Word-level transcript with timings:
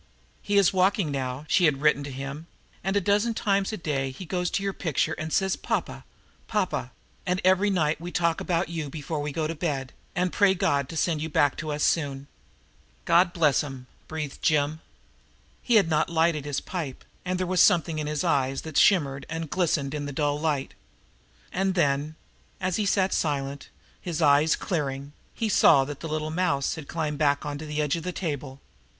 "He 0.41 0.57
is 0.57 0.73
walking 0.73 1.11
now," 1.11 1.45
she 1.47 1.65
had 1.65 1.79
written 1.79 2.03
to 2.05 2.11
him, 2.11 2.47
"and 2.83 2.95
a 2.95 2.99
dozen 2.99 3.35
times 3.35 3.71
a 3.71 3.77
day 3.77 4.09
he 4.09 4.25
goes 4.25 4.49
to 4.49 4.63
your 4.63 4.73
picture 4.73 5.13
and 5.13 5.31
says 5.31 5.55
'Pa 5.55 5.79
pa 5.81 6.01
Pa 6.47 6.65
pa' 6.65 6.87
and 7.23 7.39
every 7.45 7.69
night 7.69 8.01
we 8.01 8.11
talk 8.11 8.41
about 8.41 8.67
you 8.67 8.89
before 8.89 9.19
we 9.19 9.31
go 9.31 9.45
to 9.45 9.53
bed, 9.53 9.93
and 10.15 10.33
pray 10.33 10.55
God 10.55 10.89
to 10.89 10.97
send 10.97 11.21
you 11.21 11.29
back 11.29 11.55
to 11.57 11.71
us 11.71 11.83
soon." 11.83 12.25
"God 13.05 13.31
bless 13.31 13.63
'em!" 13.63 13.85
breathed 14.07 14.41
Jim. 14.41 14.81
He 15.61 15.75
had 15.75 15.87
not 15.87 16.09
lighted 16.09 16.45
his 16.45 16.61
pipe, 16.61 17.05
and 17.23 17.39
there 17.39 17.45
was 17.45 17.61
something 17.61 17.99
in 17.99 18.07
his 18.07 18.23
eyes 18.23 18.63
that 18.63 18.79
shimmered 18.79 19.27
and 19.29 19.51
glistened 19.51 19.93
in 19.93 20.07
the 20.07 20.11
dull 20.11 20.39
light. 20.39 20.73
And 21.53 21.75
then, 21.75 22.15
as 22.59 22.77
he 22.77 22.87
sat 22.87 23.13
silent, 23.13 23.69
his 24.01 24.19
eyes 24.19 24.55
clearing, 24.55 25.13
he 25.35 25.47
saw 25.47 25.85
that 25.85 25.99
the 25.99 26.07
little 26.09 26.31
mouse 26.31 26.73
had 26.73 26.87
climbed 26.87 27.19
back 27.19 27.41
to 27.41 27.67
the 27.67 27.79
edge 27.83 27.95
of 27.95 28.03
the 28.03 28.11
table. 28.11 28.59